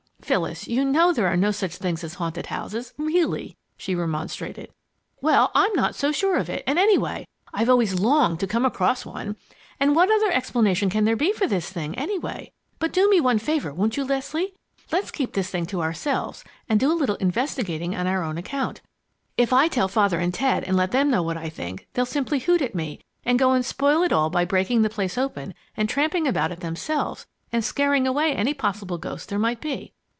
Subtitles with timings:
[0.23, 4.69] "Phyllis, you know there are no such things as haunted houses really!" she remonstrated.
[5.19, 9.05] "Well, I'm not so sure of it, and anyway, I've always longed to come across
[9.05, 9.35] one!
[9.77, 12.53] And what other explanation can there be for this thing, anyway?
[12.79, 14.53] But do me one favor, won't you, Leslie?
[14.89, 18.79] Let's keep this thing to ourselves and do a little investigating on our own account.
[19.35, 22.39] If I tell Father and Ted and let them know what I think, they'll simply
[22.39, 25.89] hoot at me and go and spoil it all by breaking the place open and
[25.89, 29.91] tramping around it themselves and scaring away any possible ghost there might be.